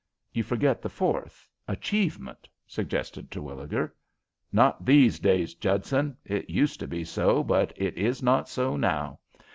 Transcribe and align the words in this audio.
"You 0.33 0.41
forget 0.41 0.81
the 0.81 0.89
fourth 0.89 1.47
achievement," 1.67 2.49
suggested 2.65 3.29
Terwilliger. 3.29 3.93
"Not 4.51 4.83
these 4.83 5.19
days, 5.19 5.53
Judson. 5.53 6.17
It 6.25 6.49
used 6.49 6.79
to 6.79 6.87
be 6.87 7.03
so, 7.03 7.43
but 7.43 7.71
it 7.75 7.95
is 7.99 8.23
not 8.23 8.49
so 8.49 8.75
now. 8.75 9.19